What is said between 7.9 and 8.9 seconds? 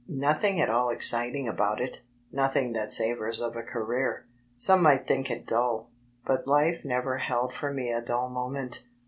a dull moment.